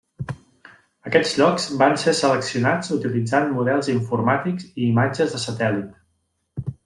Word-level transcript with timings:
Aquests 1.09 1.33
llocs 1.41 1.67
van 1.81 1.93
ser 2.03 2.13
seleccionats 2.19 2.89
utilitzant 2.97 3.53
models 3.59 3.91
informàtics 3.95 4.67
i 4.71 4.87
imatges 4.87 5.37
de 5.37 5.43
satèl·lit. 5.45 6.73